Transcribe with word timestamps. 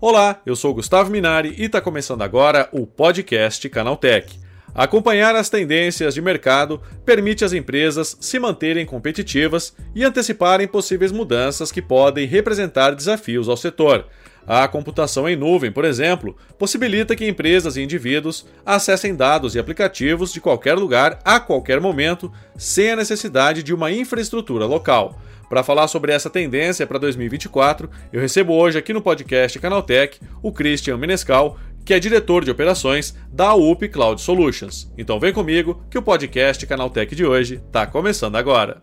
Olá, 0.00 0.42
eu 0.44 0.54
sou 0.54 0.74
Gustavo 0.74 1.10
Minari 1.10 1.54
e 1.56 1.64
está 1.64 1.80
começando 1.80 2.20
agora 2.22 2.68
o 2.72 2.86
podcast 2.86 3.66
Canaltech. 3.70 4.38
Acompanhar 4.74 5.34
as 5.34 5.48
tendências 5.48 6.14
de 6.14 6.20
mercado 6.20 6.80
permite 7.06 7.44
às 7.44 7.52
empresas 7.52 8.16
se 8.20 8.38
manterem 8.38 8.84
competitivas 8.84 9.74
e 9.94 10.04
anteciparem 10.04 10.68
possíveis 10.68 11.10
mudanças 11.10 11.72
que 11.72 11.80
podem 11.80 12.26
representar 12.26 12.94
desafios 12.94 13.48
ao 13.48 13.56
setor. 13.56 14.06
A 14.46 14.68
computação 14.68 15.28
em 15.28 15.36
nuvem, 15.36 15.72
por 15.72 15.84
exemplo, 15.84 16.36
possibilita 16.58 17.16
que 17.16 17.26
empresas 17.26 17.76
e 17.76 17.82
indivíduos 17.82 18.46
acessem 18.64 19.14
dados 19.14 19.54
e 19.54 19.58
aplicativos 19.58 20.32
de 20.32 20.40
qualquer 20.40 20.74
lugar 20.74 21.18
a 21.24 21.40
qualquer 21.40 21.80
momento, 21.80 22.30
sem 22.56 22.90
a 22.90 22.96
necessidade 22.96 23.62
de 23.62 23.72
uma 23.72 23.90
infraestrutura 23.90 24.66
local. 24.66 25.18
Para 25.48 25.62
falar 25.62 25.88
sobre 25.88 26.12
essa 26.12 26.30
tendência 26.30 26.86
para 26.86 26.98
2024, 26.98 27.88
eu 28.12 28.20
recebo 28.20 28.54
hoje 28.54 28.78
aqui 28.78 28.92
no 28.92 29.02
podcast 29.02 29.58
Canaltech 29.58 30.18
o 30.42 30.52
Christian 30.52 30.96
Menescal, 30.96 31.58
que 31.84 31.92
é 31.92 32.00
diretor 32.00 32.44
de 32.44 32.50
operações 32.50 33.14
da 33.30 33.54
UP 33.54 33.86
Cloud 33.88 34.20
Solutions. 34.20 34.90
Então 34.96 35.20
vem 35.20 35.32
comigo 35.32 35.84
que 35.90 35.98
o 35.98 36.02
podcast 36.02 36.66
Canaltech 36.66 37.14
de 37.14 37.24
hoje 37.24 37.62
está 37.66 37.86
começando 37.86 38.36
agora. 38.36 38.82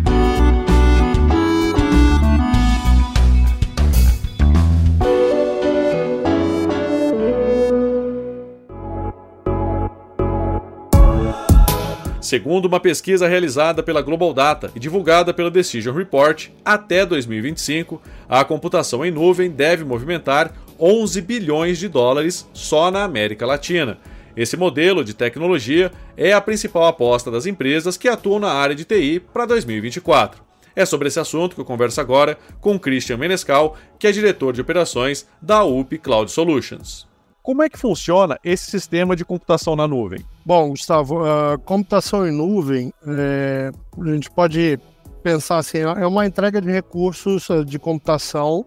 Segundo 12.31 12.63
uma 12.63 12.79
pesquisa 12.79 13.27
realizada 13.27 13.83
pela 13.83 14.01
Global 14.01 14.33
Data 14.33 14.71
e 14.73 14.79
divulgada 14.79 15.33
pela 15.33 15.51
Decision 15.51 15.93
Report, 15.93 16.47
até 16.63 17.05
2025, 17.05 18.01
a 18.29 18.45
computação 18.45 19.05
em 19.05 19.11
nuvem 19.11 19.51
deve 19.51 19.83
movimentar 19.83 20.53
11 20.79 21.19
bilhões 21.19 21.77
de 21.77 21.89
dólares 21.89 22.47
só 22.53 22.89
na 22.89 23.03
América 23.03 23.45
Latina. 23.45 23.97
Esse 24.33 24.55
modelo 24.55 25.03
de 25.03 25.13
tecnologia 25.13 25.91
é 26.15 26.31
a 26.31 26.39
principal 26.39 26.85
aposta 26.85 27.29
das 27.29 27.45
empresas 27.45 27.97
que 27.97 28.07
atuam 28.07 28.39
na 28.39 28.53
área 28.53 28.77
de 28.77 28.85
TI 28.85 29.19
para 29.19 29.45
2024. 29.45 30.41
É 30.73 30.85
sobre 30.85 31.09
esse 31.09 31.19
assunto 31.19 31.53
que 31.53 31.59
eu 31.59 31.65
converso 31.65 31.99
agora 31.99 32.37
com 32.61 32.79
Christian 32.79 33.17
Menescal, 33.17 33.75
que 33.99 34.07
é 34.07 34.11
diretor 34.13 34.53
de 34.53 34.61
operações 34.61 35.27
da 35.41 35.65
UP 35.65 35.97
Cloud 35.97 36.31
Solutions. 36.31 37.10
Como 37.43 37.63
é 37.63 37.69
que 37.69 37.77
funciona 37.77 38.37
esse 38.43 38.69
sistema 38.69 39.15
de 39.15 39.25
computação 39.25 39.75
na 39.75 39.87
nuvem? 39.87 40.23
Bom, 40.45 40.69
Gustavo, 40.69 41.25
a 41.25 41.57
computação 41.57 42.27
em 42.27 42.31
nuvem, 42.31 42.93
é, 43.07 43.71
a 43.99 44.13
gente 44.13 44.29
pode 44.29 44.79
pensar 45.23 45.57
assim, 45.57 45.79
é 45.79 46.05
uma 46.05 46.25
entrega 46.25 46.61
de 46.61 46.71
recursos 46.71 47.49
eh, 47.49 47.63
de 47.63 47.77
computação, 47.77 48.65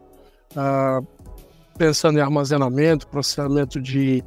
uh, 0.53 1.07
pensando 1.77 2.19
em 2.19 2.23
armazenamento, 2.23 3.09
processamento 3.09 3.81
de, 3.81 4.23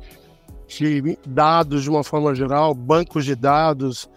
de, 0.67 1.17
dados 1.25 1.83
de 1.83 1.89
uma 1.89 2.03
forma 2.03 2.35
geral, 2.35 2.73
bancos 2.73 3.23
de 3.23 3.33
dados, 3.33 4.09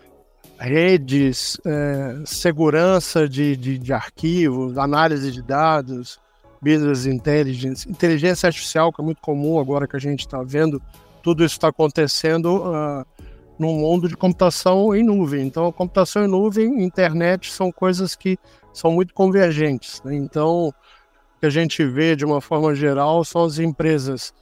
redes, 0.59 1.59
é, 1.65 2.23
segurança 2.27 3.29
de, 3.29 3.57
de, 3.57 3.79
de 3.79 3.93
arquivos, 3.93 4.77
análise 4.77 5.31
de 5.33 5.41
dados, 5.41 6.21
business 6.61 7.07
intelligence, 7.07 7.89
inteligência 7.89 8.47
artificial, 8.47 8.93
que 8.93 9.01
é 9.01 9.05
muito 9.05 9.21
comum 9.21 9.59
agora 9.59 9.87
que 9.87 9.97
a 9.97 10.01
gente 10.01 10.21
está 10.21 10.43
vendo, 10.43 10.81
tudo 11.23 11.45
isso 11.45 11.55
está 11.55 11.69
acontecendo 11.69 12.57
uh, 12.57 13.05
num 13.59 13.79
mundo 13.79 14.09
de 14.09 14.17
computação 14.17 14.95
em 14.95 15.03
nuvem. 15.03 15.47
Então, 15.47 15.67
a 15.67 15.73
computação 15.73 16.25
em 16.25 16.29
nuvem 16.29 16.83
internet 16.83 17.53
são 17.53 17.71
coisas 17.71 18.15
que 18.15 18.39
são 18.73 18.91
muito 18.93 19.13
convergentes. 19.13 20.03
Né? 20.03 20.15
Então, 20.17 20.69
o 20.69 20.75
que 21.41 21.47
a 21.47 21.51
gente 21.51 21.85
vê 21.85 22.17
de 22.17 22.25
uma 22.25 22.41
forma 22.41 22.75
geral 22.75 23.25
são 23.25 23.45
as 23.45 23.59
empresas, 23.59 24.33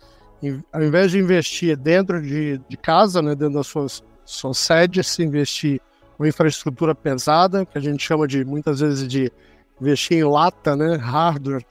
ao 0.73 0.83
invés 0.83 1.11
de 1.11 1.19
investir 1.19 1.77
dentro 1.77 2.21
de, 2.21 2.61
de 2.69 2.77
casa, 2.77 3.23
né, 3.23 3.35
dentro 3.35 3.55
das 3.55 3.67
suas, 3.67 4.03
suas 4.25 4.59
sedes, 4.59 5.07
se 5.09 5.23
investir 5.23 5.81
com 6.17 6.27
infraestrutura 6.27 6.95
pesada, 6.95 7.65
que 7.65 7.79
a 7.79 7.81
gente 7.81 8.05
chama 8.05 8.27
de 8.27 8.45
muitas 8.45 8.81
vezes 8.81 9.07
de 9.07 9.33
investir 9.81 10.19
em 10.19 10.25
lata, 10.25 10.75
né, 10.75 10.97
hardware, 10.97 11.65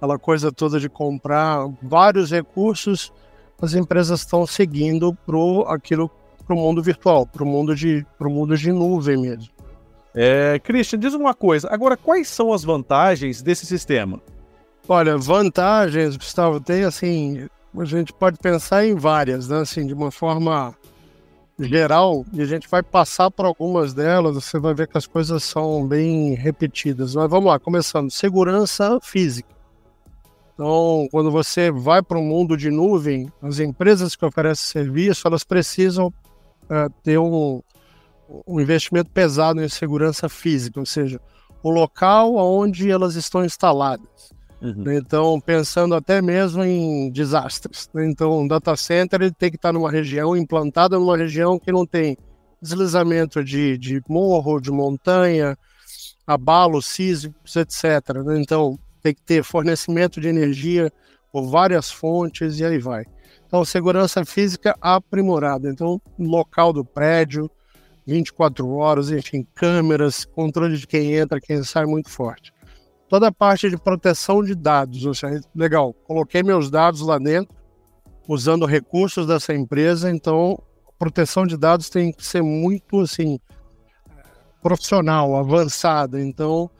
aquela 0.00 0.18
coisa 0.18 0.50
toda 0.50 0.80
de 0.80 0.88
comprar 0.88 1.68
vários 1.82 2.30
recursos, 2.30 3.12
as 3.60 3.74
empresas 3.74 4.20
estão 4.20 4.46
seguindo 4.46 5.14
para 5.26 5.74
aquilo 5.74 6.10
para 6.46 6.56
o 6.56 6.58
mundo 6.58 6.82
virtual, 6.82 7.26
para 7.26 7.44
o 7.44 7.46
mundo 7.46 7.76
de 7.76 8.04
pro 8.18 8.30
mundo 8.30 8.56
de 8.56 8.72
nuvem 8.72 9.18
mesmo. 9.18 9.52
É, 10.14 10.58
Christian, 10.58 10.98
diz 10.98 11.12
uma 11.12 11.34
coisa. 11.34 11.68
Agora, 11.70 11.96
quais 11.96 12.28
são 12.28 12.52
as 12.52 12.64
vantagens 12.64 13.42
desse 13.42 13.66
sistema? 13.66 14.20
Olha, 14.88 15.16
vantagens, 15.16 16.16
Gustavo, 16.16 16.58
tem 16.58 16.82
assim, 16.82 17.46
a 17.78 17.84
gente 17.84 18.12
pode 18.12 18.38
pensar 18.38 18.84
em 18.84 18.96
várias, 18.96 19.48
né? 19.48 19.60
Assim, 19.60 19.86
de 19.86 19.92
uma 19.94 20.10
forma 20.10 20.74
geral, 21.58 22.24
e 22.32 22.40
a 22.40 22.46
gente 22.46 22.66
vai 22.68 22.82
passar 22.82 23.30
por 23.30 23.44
algumas 23.44 23.92
delas, 23.92 24.34
você 24.34 24.58
vai 24.58 24.72
ver 24.74 24.88
que 24.88 24.96
as 24.96 25.06
coisas 25.06 25.44
são 25.44 25.86
bem 25.86 26.34
repetidas. 26.34 27.14
Mas 27.14 27.30
vamos 27.30 27.50
lá, 27.50 27.58
começando. 27.60 28.10
Segurança 28.10 28.98
física. 29.02 29.59
Então, 30.60 31.08
quando 31.10 31.30
você 31.30 31.70
vai 31.70 32.02
para 32.02 32.18
um 32.18 32.22
mundo 32.22 32.54
de 32.54 32.70
nuvem, 32.70 33.32
as 33.40 33.60
empresas 33.60 34.14
que 34.14 34.26
oferecem 34.26 34.84
serviço, 34.84 35.26
elas 35.26 35.42
precisam 35.42 36.08
uh, 36.08 36.92
ter 37.02 37.18
um, 37.18 37.62
um 38.46 38.60
investimento 38.60 39.10
pesado 39.10 39.62
em 39.62 39.68
segurança 39.70 40.28
física, 40.28 40.78
ou 40.78 40.84
seja, 40.84 41.18
o 41.62 41.70
local 41.70 42.36
onde 42.36 42.90
elas 42.90 43.14
estão 43.14 43.42
instaladas. 43.42 44.34
Uhum. 44.60 44.92
Então, 44.92 45.40
pensando 45.40 45.94
até 45.94 46.20
mesmo 46.20 46.62
em 46.62 47.10
desastres. 47.10 47.88
Né? 47.94 48.06
Então, 48.10 48.40
um 48.40 48.46
data 48.46 48.76
center 48.76 49.22
ele 49.22 49.32
tem 49.32 49.48
que 49.48 49.56
estar 49.56 49.72
numa 49.72 49.90
região, 49.90 50.36
implantada 50.36 50.98
numa 50.98 51.16
região 51.16 51.58
que 51.58 51.72
não 51.72 51.86
tem 51.86 52.18
deslizamento 52.60 53.42
de, 53.42 53.78
de 53.78 54.02
morro, 54.06 54.60
de 54.60 54.70
montanha, 54.70 55.56
abalos 56.26 56.84
sísmicos, 56.84 57.56
etc. 57.56 58.22
Né? 58.26 58.38
Então, 58.38 58.78
tem 59.00 59.14
que 59.14 59.22
ter 59.22 59.42
fornecimento 59.42 60.20
de 60.20 60.28
energia 60.28 60.92
por 61.32 61.48
várias 61.48 61.90
fontes 61.90 62.58
e 62.58 62.64
aí 62.64 62.78
vai. 62.78 63.04
Então, 63.46 63.64
segurança 63.64 64.24
física 64.24 64.76
aprimorada. 64.80 65.68
Então, 65.68 66.00
local 66.18 66.72
do 66.72 66.84
prédio, 66.84 67.50
24 68.06 68.68
horas, 68.70 69.10
enfim, 69.10 69.46
câmeras, 69.54 70.24
controle 70.24 70.76
de 70.76 70.86
quem 70.86 71.14
entra, 71.14 71.40
quem 71.40 71.62
sai 71.62 71.84
muito 71.86 72.10
forte. 72.10 72.52
Toda 73.08 73.28
a 73.28 73.32
parte 73.32 73.68
de 73.68 73.76
proteção 73.76 74.42
de 74.42 74.54
dados, 74.54 75.04
ou 75.04 75.14
seja, 75.14 75.40
legal, 75.54 75.92
coloquei 75.92 76.42
meus 76.42 76.70
dados 76.70 77.00
lá 77.00 77.18
dentro, 77.18 77.54
usando 78.28 78.66
recursos 78.66 79.26
dessa 79.26 79.52
empresa, 79.52 80.10
então 80.10 80.62
proteção 80.96 81.46
de 81.46 81.56
dados 81.56 81.88
tem 81.88 82.12
que 82.12 82.24
ser 82.24 82.42
muito, 82.42 83.00
assim, 83.00 83.40
profissional, 84.62 85.34
avançada. 85.34 86.22
Então, 86.22 86.70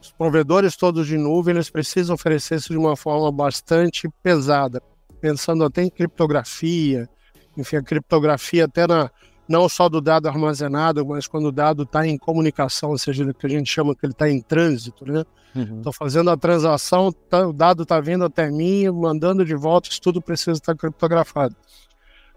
os 0.00 0.12
provedores 0.12 0.76
todos 0.76 1.06
de 1.06 1.18
nuvem, 1.18 1.54
eles 1.54 1.70
precisam 1.70 2.14
oferecer 2.14 2.56
isso 2.56 2.72
de 2.72 2.78
uma 2.78 2.96
forma 2.96 3.30
bastante 3.30 4.08
pesada, 4.22 4.82
pensando 5.20 5.64
até 5.64 5.82
em 5.82 5.90
criptografia, 5.90 7.08
enfim, 7.56 7.76
a 7.76 7.82
criptografia 7.82 8.64
até 8.64 8.86
na, 8.86 9.10
não 9.48 9.68
só 9.68 9.88
do 9.88 10.00
dado 10.00 10.28
armazenado, 10.28 11.04
mas 11.04 11.26
quando 11.26 11.46
o 11.46 11.52
dado 11.52 11.82
está 11.82 12.06
em 12.06 12.16
comunicação, 12.16 12.90
ou 12.90 12.98
seja, 12.98 13.24
o 13.24 13.34
que 13.34 13.46
a 13.46 13.50
gente 13.50 13.68
chama 13.68 13.94
que 13.94 14.06
ele 14.06 14.12
está 14.12 14.30
em 14.30 14.40
trânsito, 14.40 15.04
né? 15.04 15.24
Estou 15.54 15.86
uhum. 15.86 15.92
fazendo 15.92 16.30
a 16.30 16.36
transação, 16.36 17.12
tá, 17.12 17.48
o 17.48 17.52
dado 17.52 17.82
está 17.82 18.00
vindo 18.00 18.24
até 18.24 18.48
mim, 18.48 18.88
mandando 18.90 19.44
de 19.44 19.56
volta, 19.56 19.88
isso 19.88 20.00
tudo 20.00 20.22
precisa 20.22 20.52
estar 20.52 20.76
criptografado. 20.76 21.56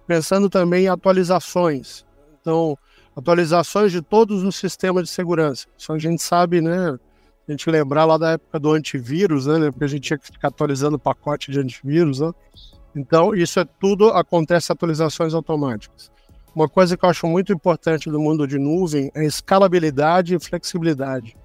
Pensando 0.08 0.50
também 0.50 0.86
em 0.86 0.88
atualizações. 0.88 2.04
Então, 2.42 2.76
atualizações 3.16 3.92
de 3.92 4.02
todos 4.02 4.44
os 4.44 4.56
sistemas 4.56 5.04
de 5.04 5.10
segurança. 5.10 5.68
Isso 5.78 5.94
a 5.94 6.00
gente 6.00 6.22
sabe, 6.22 6.62
né? 6.62 6.98
A 7.48 7.52
gente 7.52 7.70
lembrar 7.70 8.06
lá 8.06 8.18
da 8.18 8.32
época 8.32 8.60
do 8.60 8.72
antivírus, 8.72 9.46
né? 9.46 9.72
Porque 9.72 9.84
a 9.84 9.88
gente 9.88 10.02
tinha 10.04 10.18
que 10.18 10.28
ficar 10.28 10.48
atualizando 10.48 10.96
o 10.96 11.00
pacote 11.00 11.52
de 11.52 11.60
antivírus, 11.60 12.20
né? 12.20 12.32
Então, 12.96 13.34
isso 13.34 13.60
é 13.60 13.66
tudo, 13.66 14.10
acontece 14.10 14.72
atualizações 14.72 15.34
automáticas. 15.34 16.12
Uma 16.56 16.70
coisa 16.70 16.96
que 16.96 17.04
eu 17.04 17.10
acho 17.10 17.26
muito 17.26 17.52
importante 17.52 18.10
no 18.10 18.20
mundo 18.20 18.48
de 18.48 18.60
nuvem 18.60 19.12
é 19.16 19.26
escalabilidade 19.26 20.36
e 20.36 20.40
flexibilidade. 20.40 21.36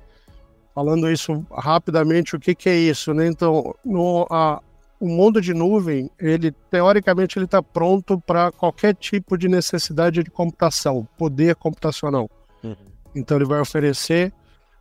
falando 0.74 1.10
isso 1.10 1.44
rapidamente, 1.50 2.36
o 2.36 2.38
que, 2.38 2.54
que 2.54 2.68
é 2.68 2.76
isso? 2.76 3.12
Né? 3.12 3.26
Então, 3.26 3.74
no, 3.84 4.26
a, 4.30 4.60
o 5.00 5.08
mundo 5.08 5.40
de 5.40 5.54
nuvem, 5.54 6.10
ele 6.18 6.52
teoricamente 6.70 7.38
ele 7.38 7.46
está 7.46 7.62
pronto 7.62 8.20
para 8.20 8.52
qualquer 8.52 8.94
tipo 8.94 9.36
de 9.36 9.48
necessidade 9.48 10.22
de 10.22 10.30
computação, 10.30 11.08
poder 11.16 11.56
computacional. 11.56 12.28
Uhum. 12.62 12.76
Então 13.14 13.36
ele 13.36 13.46
vai 13.46 13.60
oferecer 13.60 14.32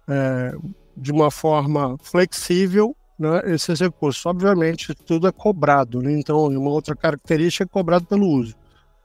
é, 0.07 0.55
de 0.97 1.11
uma 1.11 1.29
forma 1.29 1.97
flexível 2.01 2.95
né, 3.17 3.41
esses 3.45 3.79
recursos. 3.79 4.25
Obviamente 4.25 4.94
tudo 4.94 5.27
é 5.27 5.31
cobrado, 5.31 6.01
né? 6.01 6.11
então 6.11 6.47
uma 6.47 6.69
outra 6.69 6.95
característica 6.95 7.63
é 7.63 7.67
cobrado 7.67 8.05
pelo 8.05 8.27
uso. 8.27 8.55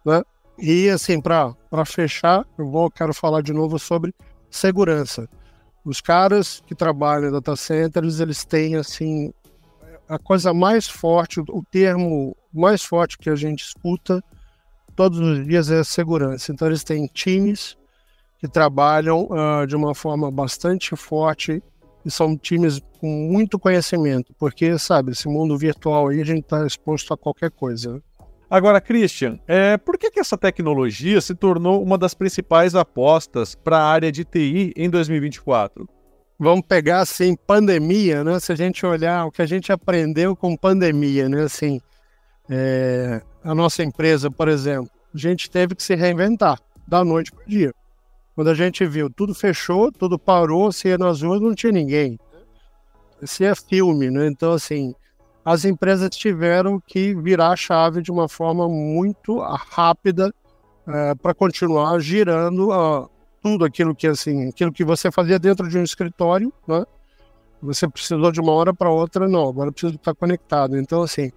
Né? 0.05 0.23
E 0.59 0.89
assim 0.89 1.21
para 1.21 1.55
fechar, 1.85 2.47
eu 2.59 2.69
vou 2.71 2.91
quero 2.91 3.13
falar 3.13 3.43
de 3.43 3.53
novo 3.53 3.79
sobre 3.79 4.15
segurança. 4.51 5.29
Os 5.85 6.01
caras 6.01 6.63
que 6.67 6.75
trabalham 6.75 7.29
em 7.29 7.33
data 7.33 7.57
centers, 7.57 8.21
eles 8.21 8.45
têm 8.45 8.77
assim 8.77 9.33
a 10.09 10.19
coisa 10.19 10.53
mais 10.53 10.87
forte, 10.87 11.41
o 11.41 11.63
termo 11.71 12.37
mais 12.53 12.85
forte 12.85 13.19
que 13.19 13.31
a 13.31 13.35
gente 13.35 13.65
escuta 13.65 14.23
todos 14.95 15.19
os 15.19 15.47
dias 15.47 15.71
é 15.71 15.83
segurança. 15.83 16.53
Então, 16.53 16.69
eles 16.69 16.85
têm 16.85 17.07
times 17.07 17.77
que 18.39 18.49
trabalham 18.49 19.29
uh, 19.31 19.67
de 19.67 19.75
uma 19.75 19.95
forma 19.95 20.31
bastante 20.31 20.95
forte 20.97 21.63
e 22.05 22.11
são 22.11 22.37
times 22.37 22.81
com 23.01 23.07
muito 23.07 23.59
conhecimento, 23.59 24.35
porque, 24.39 24.79
sabe, 24.79 25.13
esse 25.13 25.29
mundo 25.29 25.57
virtual 25.57 26.09
aí 26.09 26.21
a 26.21 26.25
gente 26.25 26.43
está 26.43 26.67
exposto 26.67 27.13
a 27.15 27.17
qualquer 27.17 27.51
coisa. 27.51 27.95
Né? 27.95 28.01
Agora, 28.51 28.81
Christian, 28.81 29.39
é, 29.47 29.77
por 29.77 29.97
que, 29.97 30.11
que 30.11 30.21
essa 30.21 30.37
tecnologia 30.37 31.21
se 31.21 31.35
tornou 31.35 31.83
uma 31.83 31.97
das 31.97 32.15
principais 32.15 32.75
apostas 32.75 33.55
para 33.55 33.79
a 33.79 33.85
área 33.85 34.13
de 34.13 34.25
TI 34.25 34.73
em 34.77 34.91
2024? 34.91 35.89
vamos 36.43 36.67
pegar 36.67 37.01
assim 37.01 37.37
pandemia, 37.37 38.25
né? 38.25 38.41
Se 38.41 38.51
a 38.51 38.57
gente 38.57 38.85
olhar 38.85 39.27
o 39.27 39.31
que 39.31 39.41
a 39.41 39.47
gente 39.47 39.71
aprendeu 39.71 40.35
com 40.35 40.57
pandemia, 40.57 41.29
né? 41.29 41.45
Assim, 41.45 41.81
é, 42.51 43.23
a 43.45 43.55
nossa 43.55 43.85
empresa, 43.85 44.29
por 44.29 44.49
exemplo, 44.49 44.91
a 45.15 45.19
gente 45.19 45.49
teve 45.49 45.77
que 45.77 45.83
se 45.83 45.95
reinventar 45.95 46.59
da 46.87 47.05
noite 47.05 47.31
para 47.31 47.45
o 47.45 47.49
dia. 47.49 47.73
Quando 48.35 48.49
a 48.49 48.55
gente 48.55 48.85
viu 48.87 49.11
tudo 49.11 49.35
fechou, 49.35 49.93
tudo 49.93 50.19
parou, 50.19 50.73
se 50.73 50.89
ia 50.89 50.99
nas 50.99 51.23
ruas 51.23 51.41
não 51.41 51.55
tinha 51.55 51.73
ninguém. 51.73 52.19
Esse 53.23 53.45
é 53.45 53.55
filme, 53.55 54.11
né? 54.11 54.27
Então 54.27 54.53
assim, 54.53 54.95
as 55.45 55.65
empresas 55.65 56.11
tiveram 56.11 56.81
que 56.81 57.15
virar 57.15 57.51
a 57.51 57.57
chave 57.57 58.03
de 58.03 58.11
uma 58.11 58.29
forma 58.29 58.69
muito 58.69 59.39
rápida 59.39 60.33
é, 60.87 61.15
para 61.15 61.35
continuar 61.35 61.99
girando 62.01 62.73
a, 62.73 63.09
tudo 63.43 63.65
aquilo 63.65 63.95
que 63.95 64.07
assim, 64.07 64.49
aquilo 64.49 64.73
que 64.73 64.85
você 64.85 65.11
fazia 65.11 65.39
dentro 65.39 65.69
de 65.69 65.79
um 65.79 65.83
escritório, 65.83 66.53
né? 66.67 66.85
Você 67.63 67.89
precisou 67.89 68.33
de 68.33 68.41
uma 68.41 68.53
hora 68.53 68.75
para 68.75 68.91
outra, 68.91 69.29
não, 69.29 69.49
agora 69.49 69.71
precisa 69.71 69.95
estar 69.95 70.15
conectado. 70.15 70.77
Então, 70.77 71.03
assim, 71.03 71.31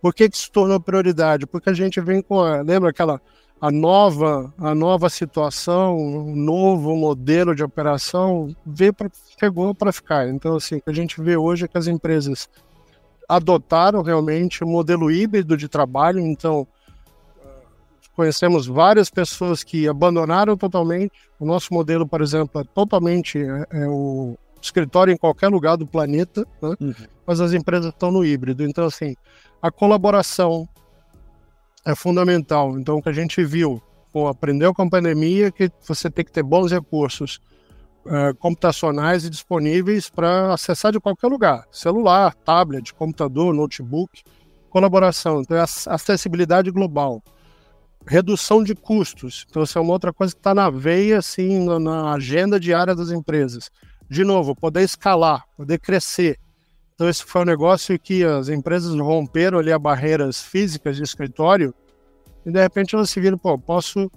por 0.00 0.14
que, 0.14 0.28
que 0.28 0.38
se 0.38 0.50
tornou 0.50 0.78
prioridade? 0.78 1.46
Porque 1.46 1.68
a 1.68 1.72
gente 1.72 2.00
vem 2.00 2.22
com 2.22 2.40
a, 2.40 2.60
lembra 2.62 2.90
aquela 2.90 3.20
a 3.64 3.70
nova, 3.70 4.52
a 4.58 4.74
nova 4.74 5.08
situação, 5.08 5.96
um 5.96 6.36
novo 6.36 6.94
modelo 6.94 7.54
de 7.54 7.64
operação, 7.64 8.54
veio 8.66 8.92
pra, 8.92 9.08
chegou 9.40 9.74
para 9.74 9.90
ficar. 9.90 10.28
Então, 10.28 10.56
assim, 10.56 10.76
o 10.76 10.82
que 10.82 10.90
a 10.90 10.92
gente 10.92 11.18
vê 11.22 11.34
hoje 11.34 11.64
é 11.64 11.68
que 11.68 11.78
as 11.78 11.86
empresas 11.86 12.46
adotaram 13.26 14.02
realmente 14.02 14.62
o 14.62 14.66
modelo 14.66 15.10
híbrido 15.10 15.56
de 15.56 15.66
trabalho, 15.66 16.20
então 16.20 16.68
Conhecemos 18.14 18.68
várias 18.68 19.10
pessoas 19.10 19.64
que 19.64 19.88
abandonaram 19.88 20.56
totalmente. 20.56 21.10
O 21.40 21.44
nosso 21.44 21.74
modelo, 21.74 22.06
por 22.06 22.20
exemplo, 22.20 22.60
é 22.60 22.64
totalmente 22.64 23.38
é, 23.38 23.66
é 23.70 23.88
o 23.88 24.36
escritório 24.62 25.12
em 25.12 25.16
qualquer 25.16 25.48
lugar 25.48 25.76
do 25.76 25.84
planeta, 25.84 26.46
né? 26.62 26.76
uhum. 26.80 26.94
mas 27.26 27.40
as 27.40 27.52
empresas 27.52 27.92
estão 27.92 28.12
no 28.12 28.24
híbrido. 28.24 28.62
Então, 28.62 28.86
assim, 28.86 29.16
a 29.60 29.68
colaboração 29.68 30.68
é 31.84 31.94
fundamental. 31.94 32.78
Então, 32.78 32.98
o 32.98 33.02
que 33.02 33.08
a 33.08 33.12
gente 33.12 33.44
viu, 33.44 33.82
pô, 34.12 34.26
aprendeu 34.26 34.72
com 34.74 34.82
a 34.82 34.90
pandemia 34.90 35.50
que 35.50 35.70
você 35.86 36.10
tem 36.10 36.24
que 36.24 36.32
ter 36.32 36.42
bons 36.42 36.72
recursos 36.72 37.40
é, 38.06 38.32
computacionais 38.34 39.24
e 39.24 39.30
disponíveis 39.30 40.10
para 40.10 40.54
acessar 40.54 40.92
de 40.92 41.00
qualquer 41.00 41.28
lugar, 41.28 41.66
celular, 41.70 42.34
tablet, 42.34 42.92
computador, 42.94 43.54
notebook, 43.54 44.22
colaboração. 44.70 45.40
Então, 45.40 45.56
é 45.56 45.64
acessibilidade 45.86 46.70
global 46.70 47.22
redução 48.06 48.62
de 48.62 48.74
custos. 48.74 49.46
Então, 49.48 49.62
isso 49.62 49.78
é 49.78 49.80
uma 49.80 49.92
outra 49.92 50.12
coisa 50.12 50.34
que 50.34 50.40
está 50.40 50.54
na 50.54 50.70
veia, 50.70 51.18
assim, 51.18 51.66
na 51.80 52.12
agenda 52.12 52.60
diária 52.60 52.94
das 52.94 53.10
empresas. 53.10 53.70
De 54.08 54.24
novo, 54.24 54.54
poder 54.54 54.82
escalar, 54.82 55.44
poder 55.56 55.78
crescer. 55.78 56.38
Então, 56.94 57.08
esse 57.08 57.24
foi 57.24 57.42
um 57.42 57.46
negócio 57.46 57.98
que 57.98 58.24
as 58.24 58.48
empresas 58.48 58.94
romperam 58.94 59.58
ali 59.58 59.72
as 59.72 59.80
barreiras 59.80 60.40
físicas 60.40 60.96
de 60.96 61.02
escritório 61.02 61.74
e, 62.46 62.50
de 62.50 62.60
repente, 62.60 62.94
elas 62.94 63.10
se 63.10 63.20
viram, 63.20 63.36
pô, 63.36 63.58
posso 63.58 64.10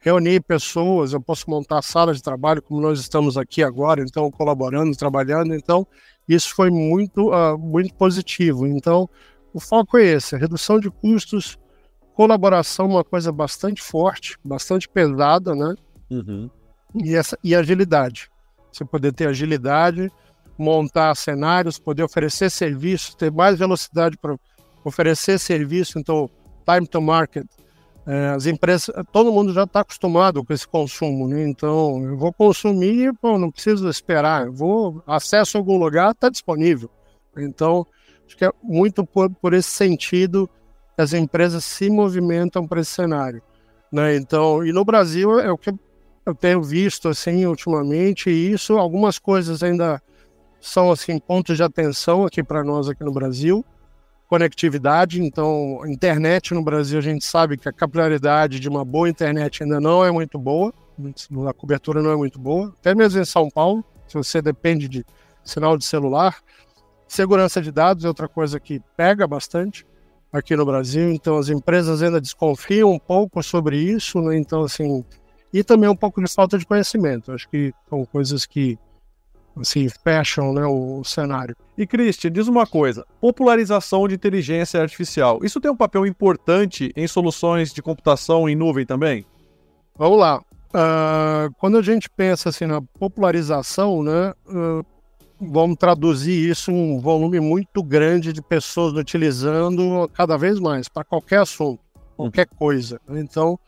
reunir 0.00 0.40
pessoas, 0.40 1.12
eu 1.12 1.20
posso 1.20 1.48
montar 1.48 1.82
salas 1.82 2.16
de 2.16 2.22
trabalho 2.22 2.62
como 2.62 2.80
nós 2.80 3.00
estamos 3.00 3.36
aqui 3.36 3.62
agora, 3.62 4.02
então, 4.02 4.30
colaborando, 4.30 4.96
trabalhando. 4.96 5.54
Então, 5.54 5.86
isso 6.28 6.54
foi 6.54 6.70
muito, 6.70 7.30
uh, 7.30 7.56
muito 7.56 7.94
positivo. 7.94 8.66
Então, 8.66 9.08
o 9.52 9.60
foco 9.60 9.96
é 9.96 10.04
esse, 10.04 10.36
redução 10.36 10.80
de 10.80 10.90
custos, 10.90 11.58
colaboração 12.14 12.86
uma 12.86 13.04
coisa 13.04 13.30
bastante 13.30 13.82
forte, 13.82 14.36
bastante 14.44 14.88
pesada, 14.88 15.54
né? 15.54 15.74
Uhum. 16.10 16.50
E, 16.94 17.14
essa, 17.14 17.38
e 17.42 17.54
agilidade. 17.54 18.30
Você 18.72 18.84
poder 18.84 19.12
ter 19.12 19.28
agilidade, 19.28 20.10
montar 20.58 21.14
cenários, 21.14 21.78
poder 21.78 22.02
oferecer 22.02 22.50
serviços, 22.50 23.14
ter 23.14 23.30
mais 23.30 23.58
velocidade 23.58 24.16
para 24.16 24.36
oferecer 24.84 25.38
serviço, 25.38 25.98
então 25.98 26.30
time 26.64 26.86
to 26.86 27.00
market. 27.00 27.46
É, 28.06 28.28
as 28.28 28.46
empresas, 28.46 28.88
todo 29.12 29.32
mundo 29.32 29.52
já 29.52 29.64
está 29.64 29.80
acostumado 29.80 30.44
com 30.44 30.52
esse 30.52 30.66
consumo, 30.66 31.26
né? 31.26 31.42
Então, 31.48 32.04
eu 32.04 32.16
vou 32.16 32.32
consumir, 32.32 33.12
pô, 33.14 33.36
não 33.36 33.50
preciso 33.50 33.88
esperar, 33.88 34.46
eu 34.46 34.52
vou 34.52 35.02
acesso 35.06 35.56
a 35.56 35.60
algum 35.60 35.76
lugar, 35.76 36.12
está 36.12 36.28
disponível. 36.28 36.88
Então, 37.36 37.84
acho 38.24 38.36
que 38.36 38.44
é 38.44 38.52
muito 38.62 39.04
por, 39.04 39.28
por 39.30 39.52
esse 39.52 39.70
sentido 39.70 40.48
as 40.96 41.12
empresas 41.12 41.64
se 41.64 41.90
movimentam 41.90 42.66
para 42.66 42.80
esse 42.80 42.92
cenário. 42.92 43.42
Né? 43.92 44.16
Então, 44.16 44.64
e 44.64 44.72
no 44.72 44.84
Brasil 44.84 45.38
é 45.38 45.50
o 45.50 45.58
que 45.58 45.70
eu 46.24 46.34
tenho 46.34 46.62
visto 46.62 47.08
assim 47.08 47.44
ultimamente, 47.44 48.30
e 48.30 48.52
isso, 48.52 48.78
algumas 48.78 49.18
coisas 49.18 49.62
ainda 49.62 50.02
são 50.66 50.90
assim 50.90 51.18
pontos 51.18 51.56
de 51.56 51.62
atenção 51.62 52.26
aqui 52.26 52.42
para 52.42 52.64
nós 52.64 52.88
aqui 52.88 53.04
no 53.04 53.12
Brasil. 53.12 53.64
Conectividade, 54.28 55.22
então, 55.22 55.80
internet 55.86 56.52
no 56.52 56.62
Brasil, 56.62 56.98
a 56.98 57.02
gente 57.02 57.24
sabe 57.24 57.56
que 57.56 57.68
a 57.68 57.72
capilaridade 57.72 58.58
de 58.58 58.68
uma 58.68 58.84
boa 58.84 59.08
internet 59.08 59.62
ainda 59.62 59.80
não 59.80 60.04
é 60.04 60.10
muito 60.10 60.36
boa, 60.36 60.74
a 61.48 61.52
cobertura 61.52 62.02
não 62.02 62.10
é 62.10 62.16
muito 62.16 62.36
boa, 62.36 62.74
até 62.80 62.92
mesmo 62.92 63.20
em 63.20 63.24
São 63.24 63.48
Paulo, 63.48 63.84
se 64.08 64.14
você 64.14 64.42
depende 64.42 64.88
de 64.88 65.06
sinal 65.44 65.78
de 65.78 65.84
celular. 65.84 66.36
Segurança 67.06 67.62
de 67.62 67.70
dados 67.70 68.04
é 68.04 68.08
outra 68.08 68.26
coisa 68.26 68.58
que 68.58 68.80
pega 68.96 69.24
bastante 69.28 69.86
aqui 70.32 70.56
no 70.56 70.66
Brasil, 70.66 71.12
então 71.12 71.38
as 71.38 71.48
empresas 71.48 72.02
ainda 72.02 72.20
desconfiam 72.20 72.90
um 72.90 72.98
pouco 72.98 73.40
sobre 73.44 73.78
isso, 73.78 74.20
né? 74.20 74.36
então 74.36 74.64
assim, 74.64 75.04
e 75.52 75.62
também 75.62 75.88
um 75.88 75.96
pouco 75.96 76.20
de 76.20 76.28
falta 76.28 76.58
de 76.58 76.66
conhecimento. 76.66 77.30
Acho 77.30 77.48
que 77.48 77.72
são 77.88 78.04
coisas 78.04 78.44
que 78.44 78.76
assim 79.56 79.88
fecham, 79.88 80.52
né, 80.52 80.64
o 80.66 81.02
cenário. 81.04 81.56
E 81.76 81.86
Christian, 81.86 82.30
diz 82.30 82.48
uma 82.48 82.66
coisa: 82.66 83.06
popularização 83.20 84.06
de 84.06 84.14
inteligência 84.14 84.80
artificial. 84.80 85.40
Isso 85.42 85.60
tem 85.60 85.70
um 85.70 85.76
papel 85.76 86.06
importante 86.06 86.92
em 86.96 87.06
soluções 87.06 87.72
de 87.72 87.82
computação 87.82 88.48
em 88.48 88.54
nuvem 88.54 88.84
também? 88.84 89.24
Vamos 89.96 90.18
lá. 90.18 90.38
Uh, 90.68 91.52
quando 91.58 91.78
a 91.78 91.82
gente 91.82 92.10
pensa 92.10 92.50
assim 92.50 92.66
na 92.66 92.82
popularização, 92.82 94.02
né, 94.02 94.34
uh, 94.46 94.84
vamos 95.40 95.76
traduzir 95.76 96.50
isso 96.50 96.70
em 96.70 96.74
um 96.74 97.00
volume 97.00 97.40
muito 97.40 97.82
grande 97.82 98.32
de 98.32 98.42
pessoas 98.42 98.92
utilizando 98.92 100.08
cada 100.12 100.36
vez 100.36 100.58
mais 100.60 100.88
para 100.88 101.04
qualquer 101.04 101.40
assunto, 101.40 101.80
qualquer 102.16 102.46
coisa. 102.46 103.00
Então, 103.08 103.58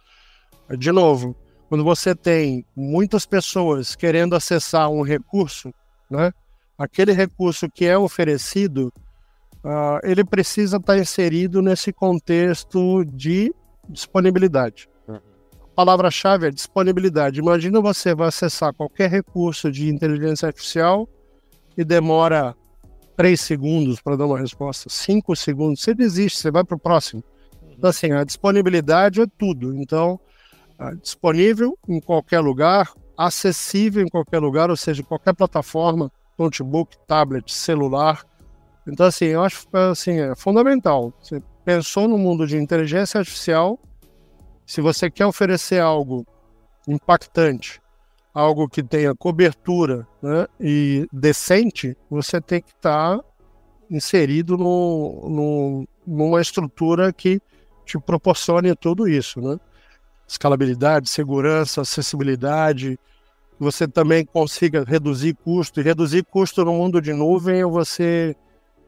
de 0.76 0.92
novo, 0.92 1.34
quando 1.68 1.84
você 1.84 2.14
tem 2.14 2.64
muitas 2.74 3.26
pessoas 3.26 3.94
querendo 3.94 4.34
acessar 4.34 4.90
um 4.90 5.02
recurso, 5.02 5.72
né, 6.10 6.32
aquele 6.76 7.12
recurso 7.12 7.68
que 7.68 7.84
é 7.84 7.96
oferecido, 7.98 8.92
uh, 9.64 9.98
ele 10.02 10.24
precisa 10.24 10.76
estar 10.76 10.98
inserido 10.98 11.60
nesse 11.60 11.92
contexto 11.92 13.04
de 13.04 13.52
disponibilidade. 13.88 14.88
Uhum. 15.06 15.16
A 15.16 15.74
palavra-chave 15.74 16.46
é 16.46 16.50
disponibilidade. 16.50 17.40
Imagina 17.40 17.80
você 17.80 18.14
vai 18.14 18.28
acessar 18.28 18.72
qualquer 18.74 19.10
recurso 19.10 19.70
de 19.70 19.88
inteligência 19.88 20.46
artificial 20.46 21.08
e 21.76 21.84
demora 21.84 22.54
três 23.16 23.40
segundos 23.40 24.00
para 24.00 24.16
dar 24.16 24.26
uma 24.26 24.38
resposta, 24.38 24.88
cinco 24.88 25.34
segundos, 25.34 25.82
você 25.82 25.92
desiste, 25.92 26.38
você 26.38 26.52
vai 26.52 26.62
para 26.62 26.76
o 26.76 26.80
próximo. 26.80 27.22
Então, 27.76 27.90
assim, 27.90 28.12
a 28.12 28.22
disponibilidade 28.22 29.20
é 29.20 29.26
tudo. 29.36 29.74
Então, 29.74 30.20
é 30.78 30.94
disponível 30.94 31.76
em 31.88 32.00
qualquer 32.00 32.38
lugar, 32.38 32.92
acessível 33.18 34.04
em 34.04 34.08
qualquer 34.08 34.38
lugar, 34.38 34.70
ou 34.70 34.76
seja, 34.76 35.02
qualquer 35.02 35.34
plataforma 35.34 36.12
notebook, 36.38 36.96
tablet, 37.04 37.52
celular. 37.52 38.24
Então, 38.86 39.06
assim, 39.06 39.24
eu 39.26 39.42
acho 39.42 39.66
assim, 39.90 40.20
é 40.20 40.36
fundamental. 40.36 41.12
Você 41.20 41.42
pensou 41.64 42.06
no 42.06 42.16
mundo 42.16 42.46
de 42.46 42.56
inteligência 42.56 43.18
artificial, 43.18 43.76
se 44.64 44.80
você 44.80 45.10
quer 45.10 45.26
oferecer 45.26 45.80
algo 45.80 46.24
impactante, 46.86 47.80
algo 48.32 48.68
que 48.68 48.84
tenha 48.84 49.14
cobertura 49.14 50.06
né, 50.22 50.46
e 50.60 51.08
decente, 51.12 51.96
você 52.08 52.40
tem 52.40 52.62
que 52.62 52.70
estar 52.70 53.18
tá 53.18 53.24
inserido 53.90 54.56
no, 54.56 55.28
no, 55.28 55.88
numa 56.06 56.40
estrutura 56.40 57.12
que 57.12 57.40
te 57.84 57.98
proporcione 57.98 58.76
tudo 58.76 59.08
isso, 59.08 59.40
né? 59.40 59.58
Escalabilidade, 60.28 61.08
segurança, 61.08 61.80
acessibilidade, 61.80 62.98
você 63.58 63.88
também 63.88 64.24
consiga 64.24 64.84
reduzir 64.86 65.34
custo. 65.34 65.80
E 65.80 65.82
reduzir 65.82 66.24
custo 66.24 66.64
no 66.64 66.74
mundo 66.74 67.00
de 67.00 67.12
nuvem 67.12 67.60
é 67.60 67.66
você 67.66 68.36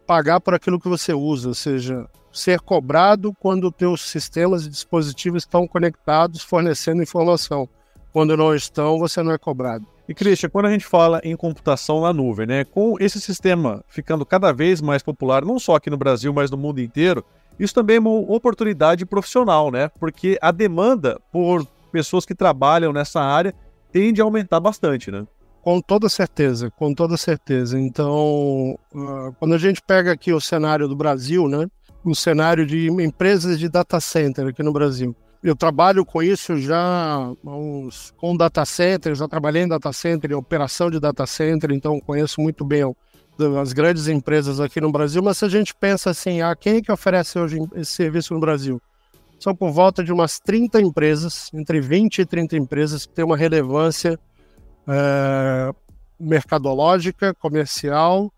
pagar 0.06 0.40
por 0.40 0.54
aquilo 0.54 0.78
que 0.78 0.88
você 0.88 1.12
usa, 1.12 1.49
ou 1.49 1.54
seja, 1.54 2.06
ser 2.32 2.61
cobrado 2.61 3.32
quando 3.40 3.73
teus 3.73 4.02
sistemas 4.02 4.66
e 4.66 4.70
dispositivos 4.70 5.42
estão 5.42 5.66
conectados, 5.66 6.42
fornecendo 6.42 7.02
informação. 7.02 7.68
Quando 8.12 8.37
não 8.37 8.54
estão, 8.54 8.99
você 8.99 9.23
não 9.23 9.32
é 9.32 9.38
cobrado. 9.38 9.87
E 10.09 10.14
Christian, 10.14 10.50
quando 10.50 10.66
a 10.66 10.70
gente 10.70 10.85
fala 10.85 11.20
em 11.23 11.37
computação 11.37 12.00
na 12.00 12.12
nuvem, 12.12 12.44
né, 12.44 12.64
com 12.64 12.97
esse 12.99 13.20
sistema 13.20 13.85
ficando 13.87 14.26
cada 14.26 14.52
vez 14.52 14.80
mais 14.80 15.02
popular, 15.02 15.44
não 15.44 15.59
só 15.59 15.76
aqui 15.76 15.88
no 15.88 15.97
Brasil, 15.97 16.32
mas 16.32 16.50
no 16.50 16.56
mundo 16.56 16.80
inteiro, 16.80 17.25
isso 17.60 17.74
também 17.74 17.96
é 17.96 18.00
uma 18.00 18.10
oportunidade 18.10 19.04
profissional, 19.04 19.70
né? 19.70 19.90
Porque 20.00 20.38
a 20.40 20.50
demanda 20.50 21.20
por 21.30 21.66
pessoas 21.92 22.24
que 22.24 22.34
trabalham 22.34 22.92
nessa 22.92 23.20
área 23.20 23.54
tende 23.92 24.20
a 24.20 24.24
aumentar 24.24 24.58
bastante, 24.60 25.10
né? 25.10 25.26
Com 25.62 25.80
toda 25.80 26.08
certeza, 26.08 26.70
com 26.70 26.94
toda 26.94 27.18
certeza. 27.18 27.78
Então, 27.78 28.78
uh, 28.94 29.32
quando 29.38 29.54
a 29.54 29.58
gente 29.58 29.82
pega 29.82 30.12
aqui 30.12 30.32
o 30.32 30.40
cenário 30.40 30.88
do 30.88 30.96
Brasil, 30.96 31.46
né? 31.46 31.66
O 32.02 32.14
cenário 32.14 32.64
de 32.64 32.88
empresas 32.90 33.58
de 33.58 33.68
data 33.68 34.00
center 34.00 34.46
aqui 34.48 34.62
no 34.62 34.72
Brasil 34.72 35.14
eu 35.42 35.56
trabalho 35.56 36.04
com 36.04 36.22
isso 36.22 36.56
já 36.58 37.32
uns, 37.44 38.12
com 38.16 38.36
data 38.36 38.64
center, 38.64 39.14
já 39.14 39.26
trabalhei 39.26 39.62
em 39.62 39.68
data 39.68 39.92
center, 39.92 40.30
em 40.30 40.34
operação 40.34 40.90
de 40.90 41.00
data 41.00 41.26
center, 41.26 41.70
então 41.72 41.98
conheço 41.98 42.40
muito 42.40 42.64
bem 42.64 42.84
as 43.59 43.73
grandes 43.73 44.09
empresas 44.09 44.61
aqui 44.61 44.80
no 44.80 44.90
Brasil, 44.90 45.23
mas 45.23 45.38
se 45.38 45.44
a 45.44 45.49
gente 45.49 45.75
pensa 45.75 46.11
assim, 46.11 46.40
ah, 46.40 46.54
quem 46.54 46.76
é 46.76 46.82
que 46.82 46.92
oferece 46.92 47.38
hoje 47.38 47.59
esse 47.75 47.92
serviço 47.92 48.35
no 48.35 48.40
Brasil? 48.40 48.80
São 49.38 49.54
por 49.54 49.70
volta 49.70 50.04
de 50.04 50.12
umas 50.12 50.38
30 50.38 50.80
empresas, 50.80 51.50
entre 51.54 51.80
20 51.80 52.18
e 52.20 52.26
30 52.26 52.56
empresas, 52.56 53.06
que 53.06 53.12
têm 53.14 53.25
uma 53.25 53.37
relevância 53.37 54.18
é, 54.87 55.73
mercadológica, 56.18 57.35
comercial. 57.35 58.32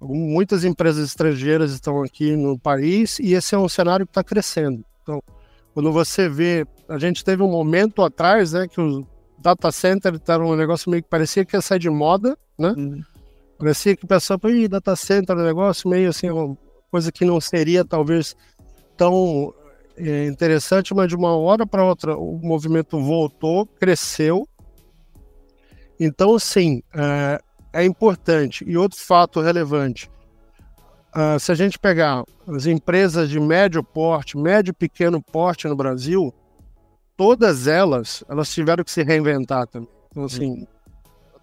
Muitas 0.00 0.64
empresas 0.64 1.08
estrangeiras 1.08 1.72
estão 1.72 2.02
aqui 2.02 2.36
no 2.36 2.58
país 2.58 3.18
e 3.18 3.34
esse 3.34 3.54
é 3.54 3.58
um 3.58 3.68
cenário 3.68 4.06
que 4.06 4.10
está 4.10 4.22
crescendo. 4.22 4.84
Então, 5.02 5.22
quando 5.72 5.90
você 5.90 6.28
vê, 6.28 6.64
a 6.88 6.98
gente 6.98 7.24
teve 7.24 7.42
um 7.42 7.50
momento 7.50 8.02
atrás, 8.02 8.52
né, 8.52 8.68
que 8.68 8.80
o 8.80 9.04
data 9.38 9.72
center 9.72 10.20
era 10.26 10.44
um 10.44 10.54
negócio 10.54 10.90
meio 10.90 11.02
que 11.02 11.08
parecia 11.08 11.44
que 11.44 11.56
ia 11.56 11.60
sair 11.60 11.80
de 11.80 11.90
moda, 11.90 12.38
né? 12.58 12.74
Uhum. 12.76 13.02
Parecia 13.58 13.96
que 13.96 14.04
o 14.04 14.08
pessoal, 14.08 14.38
ih, 14.44 14.68
data 14.68 14.96
center 14.96 15.36
negócio 15.36 15.88
meio 15.88 16.10
assim, 16.10 16.28
uma 16.30 16.56
coisa 16.90 17.10
que 17.12 17.24
não 17.24 17.40
seria 17.40 17.84
talvez 17.84 18.36
tão 18.96 19.54
é, 19.96 20.26
interessante, 20.26 20.94
mas 20.94 21.08
de 21.08 21.16
uma 21.16 21.36
hora 21.36 21.66
para 21.66 21.84
outra 21.84 22.16
o 22.16 22.38
movimento 22.42 23.00
voltou, 23.00 23.66
cresceu. 23.66 24.48
Então, 25.98 26.38
sim, 26.38 26.82
é, 26.92 27.40
é 27.72 27.84
importante. 27.84 28.64
E 28.66 28.76
outro 28.76 28.98
fato 28.98 29.40
relevante, 29.40 30.10
Uh, 31.14 31.38
se 31.38 31.52
a 31.52 31.54
gente 31.54 31.78
pegar 31.78 32.24
as 32.44 32.66
empresas 32.66 33.30
de 33.30 33.38
médio 33.38 33.84
porte, 33.84 34.36
médio 34.36 34.72
e 34.72 34.74
pequeno 34.74 35.22
porte 35.22 35.68
no 35.68 35.76
Brasil, 35.76 36.34
todas 37.16 37.68
elas, 37.68 38.24
elas 38.28 38.52
tiveram 38.52 38.82
que 38.82 38.90
se 38.90 39.04
reinventar 39.04 39.68
também. 39.68 39.88
Então, 40.10 40.24
assim. 40.24 40.66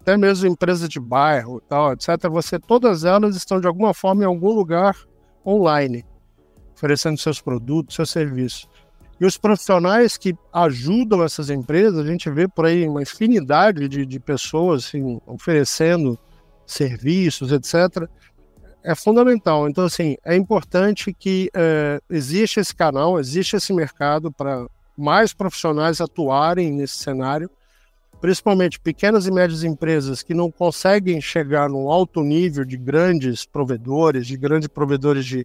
Até 0.02 0.16
mesmo 0.16 0.48
empresas 0.48 0.88
de 0.88 1.00
bairro, 1.00 1.60
tal, 1.68 1.92
etc. 1.92 2.28
Você, 2.30 2.58
todas 2.58 3.04
elas 3.04 3.36
estão 3.36 3.60
de 3.60 3.66
alguma 3.66 3.94
forma 3.94 4.22
em 4.24 4.26
algum 4.26 4.50
lugar 4.50 4.96
online, 5.46 6.04
oferecendo 6.74 7.16
seus 7.16 7.40
produtos, 7.40 7.94
seus 7.94 8.10
serviços. 8.10 8.68
E 9.20 9.24
os 9.24 9.38
profissionais 9.38 10.16
que 10.16 10.34
ajudam 10.52 11.22
essas 11.22 11.48
empresas, 11.48 12.00
a 12.00 12.04
gente 12.04 12.28
vê 12.28 12.48
por 12.48 12.66
aí 12.66 12.88
uma 12.88 13.02
infinidade 13.02 13.88
de, 13.88 14.04
de 14.04 14.18
pessoas 14.18 14.86
assim, 14.86 15.20
oferecendo 15.26 16.18
serviços, 16.66 17.52
etc 17.52 18.08
é 18.84 18.94
fundamental. 18.94 19.68
Então, 19.68 19.84
assim, 19.84 20.16
é 20.24 20.36
importante 20.36 21.12
que 21.12 21.48
é, 21.54 22.00
exista 22.10 22.60
esse 22.60 22.74
canal, 22.74 23.18
exista 23.18 23.56
esse 23.56 23.72
mercado 23.72 24.32
para 24.32 24.66
mais 24.96 25.32
profissionais 25.32 26.00
atuarem 26.00 26.72
nesse 26.72 26.96
cenário, 26.96 27.50
principalmente 28.22 28.78
pequenas 28.78 29.26
e 29.26 29.32
médias 29.32 29.64
empresas 29.64 30.22
que 30.22 30.32
não 30.32 30.48
conseguem 30.48 31.20
chegar 31.20 31.68
num 31.68 31.90
alto 31.90 32.22
nível 32.22 32.64
de 32.64 32.76
grandes 32.76 33.44
provedores, 33.44 34.28
de 34.28 34.36
grandes 34.36 34.68
provedores 34.68 35.26
de, 35.26 35.44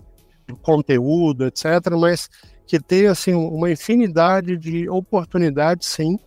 conteúdo, 0.62 1.48
etc., 1.48 1.66
mas 2.00 2.30
que 2.68 2.80
tem 2.80 3.08
assim 3.08 3.34
uma 3.34 3.72
infinidade 3.72 4.56
de 4.56 4.88
oportunidades, 4.88 5.88
sim, 5.88 6.20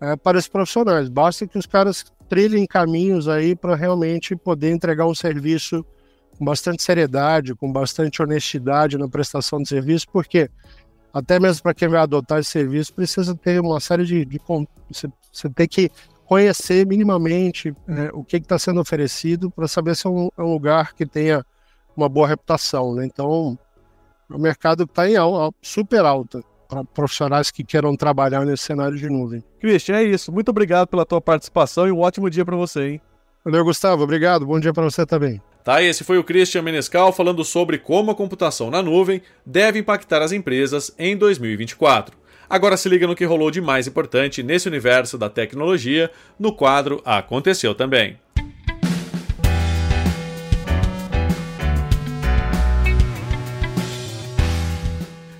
é, 0.00 0.14
para 0.14 0.38
esses 0.38 0.48
profissionais. 0.48 1.08
Basta 1.08 1.46
que 1.48 1.58
os 1.58 1.66
caras 1.66 2.06
trilhem 2.28 2.64
caminhos 2.64 3.28
aí 3.28 3.56
para 3.56 3.74
realmente 3.74 4.36
poder 4.36 4.70
entregar 4.70 5.04
um 5.04 5.14
serviço 5.14 5.84
com 6.38 6.44
bastante 6.44 6.82
seriedade, 6.82 7.56
com 7.56 7.70
bastante 7.72 8.22
honestidade 8.22 8.96
na 8.96 9.08
prestação 9.08 9.60
de 9.60 9.68
serviço, 9.68 10.06
porque 10.12 10.48
até 11.18 11.38
mesmo 11.38 11.62
para 11.62 11.74
quem 11.74 11.88
vai 11.88 12.00
adotar 12.00 12.38
esse 12.38 12.50
serviço 12.50 12.94
precisa 12.94 13.34
ter 13.34 13.60
uma 13.60 13.80
série 13.80 14.04
de, 14.04 14.24
de 14.24 14.40
você, 14.90 15.08
você 15.32 15.50
tem 15.50 15.68
que 15.68 15.90
conhecer 16.24 16.86
minimamente 16.86 17.74
é, 17.88 18.10
o 18.12 18.22
que 18.22 18.36
está 18.36 18.58
sendo 18.58 18.80
oferecido 18.80 19.50
para 19.50 19.66
saber 19.66 19.96
se 19.96 20.06
é 20.06 20.10
um, 20.10 20.28
é 20.36 20.42
um, 20.42 20.52
lugar 20.52 20.92
que 20.94 21.06
tenha 21.06 21.44
uma 21.96 22.08
boa 22.08 22.28
reputação. 22.28 22.94
Né? 22.94 23.06
Então, 23.06 23.58
o 24.28 24.38
mercado 24.38 24.84
está 24.84 25.08
em 25.08 25.16
alta, 25.16 25.56
super 25.62 26.04
alta 26.04 26.42
para 26.68 26.84
profissionais 26.84 27.50
que 27.50 27.64
queiram 27.64 27.96
trabalhar 27.96 28.44
nesse 28.44 28.64
cenário 28.64 28.98
de 28.98 29.08
nuvem. 29.08 29.42
Christian, 29.58 29.96
é 29.96 30.04
isso. 30.04 30.30
Muito 30.30 30.50
obrigado 30.50 30.86
pela 30.86 31.06
tua 31.06 31.20
participação 31.20 31.88
e 31.88 31.92
um 31.92 32.00
ótimo 32.00 32.28
dia 32.28 32.44
para 32.44 32.56
você, 32.56 32.90
hein? 32.90 33.00
Valeu, 33.42 33.64
Gustavo. 33.64 34.02
Obrigado. 34.02 34.44
Bom 34.44 34.60
dia 34.60 34.74
para 34.74 34.84
você 34.84 35.06
também. 35.06 35.40
Tá, 35.68 35.82
esse 35.82 36.02
foi 36.02 36.16
o 36.16 36.24
Christian 36.24 36.62
Menescal 36.62 37.12
falando 37.12 37.44
sobre 37.44 37.76
como 37.76 38.10
a 38.10 38.14
computação 38.14 38.70
na 38.70 38.82
nuvem 38.82 39.20
deve 39.44 39.78
impactar 39.78 40.22
as 40.22 40.32
empresas 40.32 40.90
em 40.98 41.14
2024. 41.14 42.16
Agora 42.48 42.74
se 42.74 42.88
liga 42.88 43.06
no 43.06 43.14
que 43.14 43.26
rolou 43.26 43.50
de 43.50 43.60
mais 43.60 43.86
importante 43.86 44.42
nesse 44.42 44.66
universo 44.66 45.18
da 45.18 45.28
tecnologia 45.28 46.10
no 46.38 46.54
quadro 46.54 47.02
Aconteceu 47.04 47.74
Também. 47.74 48.18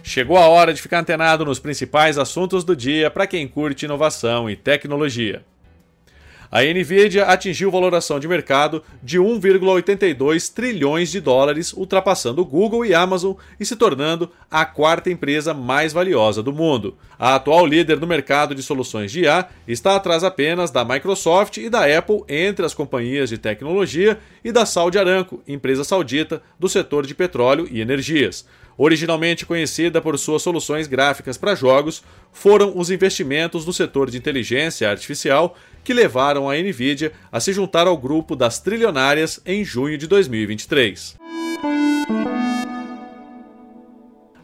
Chegou 0.02 0.36
a 0.36 0.46
hora 0.46 0.74
de 0.74 0.82
ficar 0.82 0.98
antenado 0.98 1.42
nos 1.46 1.58
principais 1.58 2.18
assuntos 2.18 2.64
do 2.64 2.76
dia 2.76 3.10
para 3.10 3.26
quem 3.26 3.48
curte 3.48 3.86
inovação 3.86 4.50
e 4.50 4.54
tecnologia 4.54 5.42
a 6.50 6.62
Nvidia 6.62 7.26
atingiu 7.26 7.70
valoração 7.70 8.18
de 8.18 8.26
mercado 8.26 8.82
de 9.02 9.18
1,82 9.18 10.52
trilhões 10.52 11.10
de 11.10 11.20
dólares, 11.20 11.72
ultrapassando 11.72 12.44
Google 12.44 12.86
e 12.86 12.94
Amazon 12.94 13.34
e 13.60 13.66
se 13.66 13.76
tornando 13.76 14.30
a 14.50 14.64
quarta 14.64 15.10
empresa 15.10 15.52
mais 15.52 15.92
valiosa 15.92 16.42
do 16.42 16.52
mundo. 16.52 16.96
A 17.18 17.34
atual 17.34 17.66
líder 17.66 18.00
no 18.00 18.06
mercado 18.06 18.54
de 18.54 18.62
soluções 18.62 19.12
de 19.12 19.22
IA 19.22 19.46
está 19.66 19.96
atrás 19.96 20.24
apenas 20.24 20.70
da 20.70 20.84
Microsoft 20.84 21.58
e 21.58 21.68
da 21.68 21.84
Apple 21.98 22.22
entre 22.28 22.64
as 22.64 22.72
companhias 22.72 23.28
de 23.28 23.36
tecnologia 23.36 24.18
e 24.42 24.50
da 24.50 24.64
Saudi 24.64 24.98
Aramco, 24.98 25.42
empresa 25.46 25.84
saudita 25.84 26.40
do 26.58 26.68
setor 26.68 27.06
de 27.06 27.14
petróleo 27.14 27.68
e 27.70 27.80
energias. 27.80 28.46
Originalmente 28.80 29.44
conhecida 29.44 30.00
por 30.00 30.16
suas 30.16 30.40
soluções 30.40 30.86
gráficas 30.86 31.36
para 31.36 31.56
jogos, 31.56 32.00
foram 32.32 32.78
os 32.78 32.92
investimentos 32.92 33.66
no 33.66 33.72
setor 33.72 34.08
de 34.08 34.16
inteligência 34.16 34.88
artificial 34.88 35.56
que 35.84 35.94
levaram 35.94 36.48
a 36.48 36.56
Nvidia 36.56 37.12
a 37.30 37.40
se 37.40 37.52
juntar 37.52 37.86
ao 37.86 37.96
grupo 37.96 38.34
das 38.34 38.58
trilionárias 38.60 39.40
em 39.44 39.64
junho 39.64 39.98
de 39.98 40.06
2023. 40.06 41.27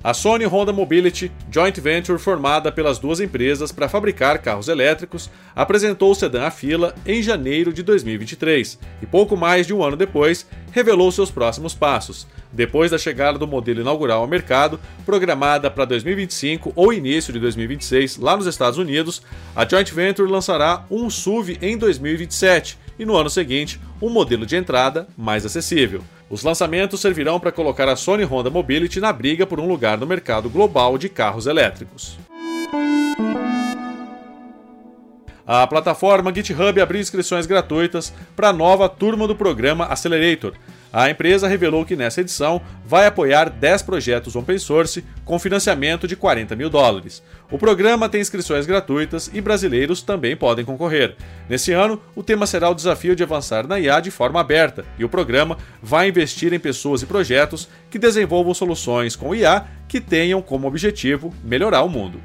A 0.05 0.13
Sony 0.13 0.45
Honda 0.45 0.71
Mobility, 0.71 1.33
joint 1.51 1.81
venture 1.81 2.19
formada 2.19 2.71
pelas 2.71 2.99
duas 2.99 3.21
empresas 3.21 3.73
para 3.73 3.89
fabricar 3.89 4.39
carros 4.39 4.69
elétricos, 4.69 5.31
apresentou 5.57 6.11
o 6.11 6.15
sedã 6.15 6.43
à 6.45 6.51
fila 6.51 6.95
em 7.07 7.23
janeiro 7.23 7.73
de 7.73 7.83
2023 7.83 8.79
e 9.01 9.07
pouco 9.07 9.35
mais 9.35 9.67
de 9.67 9.73
um 9.73 9.83
ano 9.83 9.97
depois 9.97 10.47
revelou 10.73 11.11
seus 11.11 11.31
próximos 11.31 11.73
passos, 11.73 12.27
depois 12.53 12.91
da 12.91 12.99
chegada 12.99 13.39
do 13.39 13.47
modelo 13.47 13.81
inaugural 13.81 14.21
ao 14.21 14.29
mercado, 14.29 14.79
programada 15.07 15.71
para 15.71 15.87
2025 15.87 16.75
ou 16.77 16.93
início 16.93 17.33
de 17.33 17.41
2026 17.41 18.19
lá 18.19 18.37
nos 18.37 18.47
Estados 18.47 18.79
Unidos, 18.79 19.23
a 19.57 19.67
joint 19.67 19.91
venture 19.91 20.31
lançará 20.31 20.85
um 20.91 21.09
SUV 21.09 21.57
em 21.63 21.79
2027 21.79 22.79
e 22.99 23.07
no 23.07 23.17
ano 23.17 23.31
seguinte 23.31 23.81
um 24.03 24.11
modelo 24.11 24.45
de 24.45 24.55
entrada 24.55 25.09
mais 25.17 25.47
acessível. 25.47 26.05
Os 26.35 26.43
lançamentos 26.43 27.01
servirão 27.01 27.39
para 27.39 27.53
colocar 27.53 27.89
a 27.89 27.95
Sony 27.95 28.25
Honda 28.25 28.51
Mobility 28.51 28.99
na 28.99 29.13
briga 29.13 29.47
por 29.47 29.61
um 29.61 29.69
lugar 29.69 29.97
no 29.97 30.05
mercado 30.05 30.51
global 30.51 30.99
de 30.99 31.09
carros 31.09 31.47
elétricos. 31.47 32.19
A 35.47 35.65
plataforma 35.69 36.35
GitHub 36.35 36.81
abriu 36.81 37.01
inscrições 37.01 37.47
gratuitas 37.47 38.13
para 38.35 38.49
a 38.49 38.53
nova 38.53 38.89
turma 38.89 39.29
do 39.29 39.37
programa 39.37 39.85
Accelerator. 39.85 40.55
A 40.95 41.11
empresa 41.11 41.49
revelou 41.49 41.85
que 41.85 41.97
nessa 41.97 42.21
edição 42.21 42.63
vai 42.87 43.05
apoiar 43.05 43.51
10 43.51 43.83
projetos 43.83 44.37
open 44.37 44.57
source 44.59 45.05
com 45.25 45.41
financiamento 45.41 46.07
de 46.07 46.15
40 46.15 46.55
mil 46.55 46.71
dólares. 46.71 47.21
O 47.51 47.59
programa 47.59 48.09
tem 48.09 48.21
inscrições 48.21 48.65
gratuitas 48.65 49.29
e 49.35 49.41
brasileiros 49.41 50.03
também 50.03 50.37
podem 50.37 50.65
concorrer. 50.65 51.17
Nesse 51.49 51.73
ano, 51.73 52.01
o 52.15 52.23
tema 52.23 52.47
será 52.47 52.71
o 52.71 52.75
desafio 52.77 53.17
de 53.17 53.25
avançar 53.25 53.67
na 53.67 53.81
IA 53.81 53.99
de 53.99 54.13
forma 54.13 54.41
aberta, 54.41 54.85
e 54.97 55.05
o 55.05 55.09
programa 55.09 55.59
vai 55.83 56.09
investir 56.09 56.53
em 56.53 56.61
pessoas 56.61 57.03
e 57.03 57.07
projetos 57.07 57.69
que 57.91 57.99
desenvolvam 57.99 58.55
soluções 58.55 59.17
com 59.17 59.35
IA 59.35 59.67
que 59.89 60.01
tenham 60.01 60.41
como 60.41 60.69
objetivo 60.69 61.35
melhorar 61.43 61.83
o 61.83 61.89
mundo. 61.89 62.23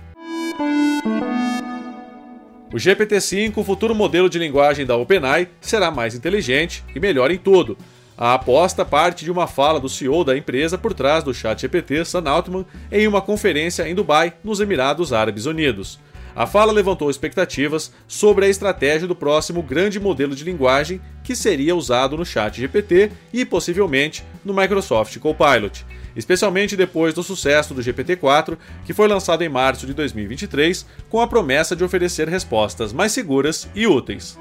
O 2.71 2.75
GPT-5, 2.75 3.57
o 3.57 3.63
futuro 3.63 3.95
modelo 3.95 4.29
de 4.29 4.38
linguagem 4.38 4.85
da 4.85 4.95
OpenAI, 4.95 5.47
será 5.59 5.89
mais 5.89 6.13
inteligente 6.13 6.83
e 6.95 6.99
melhor 6.99 7.31
em 7.31 7.38
tudo. 7.39 7.75
A 8.21 8.33
aposta 8.33 8.83
parte 8.83 9.23
de 9.23 9.31
uma 9.31 9.47
fala 9.47 9.79
do 9.79 9.88
CEO 9.88 10.25
da 10.25 10.35
empresa 10.35 10.77
por 10.77 10.93
trás 10.93 11.23
do 11.23 11.33
ChatGPT, 11.33 12.03
Sam 12.03 12.29
Altman, 12.29 12.65
em 12.91 13.07
uma 13.07 13.21
conferência 13.21 13.88
em 13.88 13.95
Dubai, 13.95 14.33
nos 14.43 14.59
Emirados 14.59 15.13
Árabes 15.13 15.45
Unidos. 15.45 15.97
A 16.35 16.45
fala 16.45 16.73
levantou 16.73 17.09
expectativas 17.09 17.93
sobre 18.09 18.45
a 18.45 18.49
estratégia 18.49 19.07
do 19.07 19.15
próximo 19.15 19.63
grande 19.63 20.01
modelo 20.01 20.35
de 20.35 20.43
linguagem 20.43 20.99
que 21.23 21.33
seria 21.33 21.73
usado 21.73 22.17
no 22.17 22.25
ChatGPT 22.25 23.09
e 23.31 23.45
possivelmente 23.45 24.21
no 24.43 24.53
Microsoft 24.53 25.17
Copilot 25.17 25.85
especialmente 26.15 26.75
depois 26.75 27.13
do 27.13 27.23
sucesso 27.23 27.73
do 27.73 27.81
GPT-4, 27.81 28.57
que 28.85 28.93
foi 28.93 29.07
lançado 29.07 29.41
em 29.41 29.47
março 29.47 29.85
de 29.85 29.93
2023, 29.93 30.85
com 31.09 31.21
a 31.21 31.27
promessa 31.27 31.75
de 31.75 31.83
oferecer 31.83 32.27
respostas 32.27 32.91
mais 32.91 33.13
seguras 33.13 33.69
e 33.73 33.88
úteis. 33.88 34.38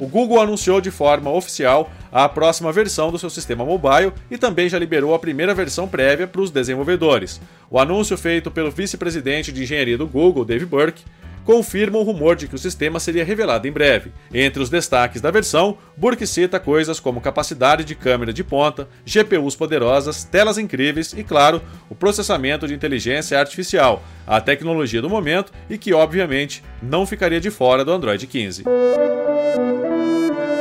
O 0.00 0.06
Google 0.06 0.40
anunciou 0.40 0.80
de 0.80 0.90
forma 0.90 1.30
oficial 1.30 1.92
a 2.10 2.26
próxima 2.26 2.72
versão 2.72 3.12
do 3.12 3.18
seu 3.18 3.28
sistema 3.28 3.66
mobile 3.66 4.14
e 4.30 4.38
também 4.38 4.66
já 4.66 4.78
liberou 4.78 5.14
a 5.14 5.18
primeira 5.18 5.54
versão 5.54 5.86
prévia 5.86 6.26
para 6.26 6.40
os 6.40 6.50
desenvolvedores. 6.50 7.38
O 7.70 7.78
anúncio 7.78 8.16
feito 8.16 8.50
pelo 8.50 8.70
vice-presidente 8.70 9.52
de 9.52 9.62
engenharia 9.62 9.98
do 9.98 10.06
Google, 10.06 10.46
Dave 10.46 10.64
Burke, 10.64 11.04
confirma 11.44 11.98
o 11.98 12.02
rumor 12.02 12.34
de 12.34 12.48
que 12.48 12.54
o 12.54 12.58
sistema 12.58 12.98
seria 12.98 13.24
revelado 13.24 13.68
em 13.68 13.72
breve. 13.72 14.10
Entre 14.32 14.62
os 14.62 14.70
destaques 14.70 15.20
da 15.20 15.30
versão, 15.30 15.76
Burke 15.96 16.26
cita 16.26 16.58
coisas 16.58 16.98
como 16.98 17.20
capacidade 17.20 17.84
de 17.84 17.94
câmera 17.94 18.32
de 18.32 18.42
ponta, 18.42 18.88
GPUs 19.04 19.54
poderosas, 19.54 20.24
telas 20.24 20.56
incríveis 20.56 21.12
e, 21.12 21.22
claro, 21.22 21.60
o 21.90 21.94
processamento 21.94 22.66
de 22.66 22.72
inteligência 22.72 23.38
artificial, 23.38 24.02
a 24.26 24.40
tecnologia 24.40 25.02
do 25.02 25.10
momento 25.10 25.52
e 25.68 25.76
que, 25.76 25.92
obviamente, 25.92 26.62
não 26.82 27.04
ficaria 27.04 27.40
de 27.40 27.50
fora 27.50 27.84
do 27.84 27.92
Android 27.92 28.26
15. 28.26 28.64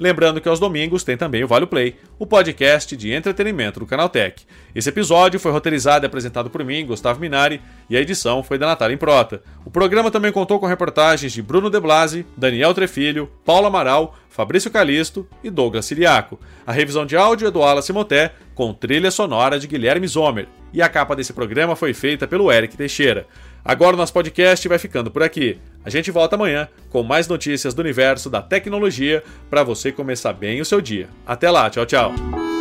Lembrando 0.00 0.40
que 0.40 0.48
aos 0.48 0.58
domingos 0.58 1.04
tem 1.04 1.14
também 1.14 1.44
o 1.44 1.46
Vale 1.46 1.66
Play, 1.66 1.94
o 2.18 2.26
podcast 2.26 2.96
de 2.96 3.12
entretenimento 3.12 3.78
do 3.78 3.84
Canaltech. 3.84 4.46
Esse 4.74 4.88
episódio 4.88 5.38
foi 5.38 5.52
roteirizado 5.52 6.06
e 6.06 6.08
apresentado 6.08 6.48
por 6.48 6.64
mim, 6.64 6.86
Gustavo 6.86 7.20
Minari, 7.20 7.60
e 7.88 7.98
a 7.98 8.00
edição 8.00 8.42
foi 8.42 8.56
da 8.56 8.66
Natália 8.66 8.94
Improta. 8.94 9.42
O 9.62 9.70
programa 9.70 10.10
também 10.10 10.32
contou 10.32 10.58
com 10.58 10.64
reportagens 10.64 11.30
de 11.30 11.42
Bruno 11.42 11.68
De 11.68 11.78
Blasi, 11.78 12.24
Daniel 12.34 12.72
Trefilho, 12.72 13.30
Paulo 13.44 13.66
Amaral, 13.66 14.16
Fabrício 14.30 14.70
Calisto 14.70 15.28
e 15.44 15.50
Douglas 15.50 15.84
Siriaco. 15.84 16.40
A 16.66 16.72
revisão 16.72 17.04
de 17.04 17.14
áudio 17.14 17.48
é 17.48 17.50
do 17.50 17.58
Wallace 17.58 17.92
Moté, 17.92 18.32
com 18.54 18.72
trilha 18.72 19.10
sonora 19.10 19.58
de 19.58 19.66
Guilherme 19.66 20.06
Zomer. 20.06 20.48
E 20.72 20.80
a 20.80 20.88
capa 20.88 21.14
desse 21.14 21.34
programa 21.34 21.76
foi 21.76 21.92
feita 21.92 22.26
pelo 22.26 22.50
Eric 22.50 22.74
Teixeira. 22.74 23.26
Agora 23.64 23.94
o 23.94 23.98
nosso 23.98 24.12
podcast 24.12 24.66
vai 24.68 24.78
ficando 24.78 25.10
por 25.10 25.22
aqui. 25.22 25.58
A 25.84 25.90
gente 25.90 26.10
volta 26.10 26.36
amanhã 26.36 26.68
com 26.88 27.02
mais 27.02 27.26
notícias 27.28 27.74
do 27.74 27.80
universo 27.80 28.28
da 28.28 28.42
tecnologia 28.42 29.22
para 29.48 29.62
você 29.62 29.90
começar 29.90 30.32
bem 30.32 30.60
o 30.60 30.64
seu 30.64 30.80
dia. 30.80 31.08
Até 31.26 31.50
lá, 31.50 31.70
tchau, 31.70 31.86
tchau. 31.86 32.59